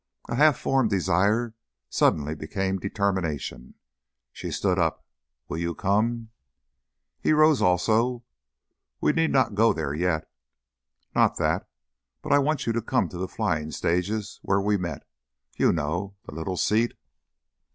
[0.27, 1.53] A half formed desire
[1.87, 3.75] suddenly became determination.
[4.31, 5.05] She stood up.
[5.47, 6.31] "Will you come?"
[7.19, 8.23] He rose also.
[8.99, 10.27] "We need not go there yet."
[11.13, 11.67] "Not that.
[12.23, 15.03] But I want you to come to the flying stages where we met.
[15.55, 16.15] You know?
[16.25, 16.95] The little seat."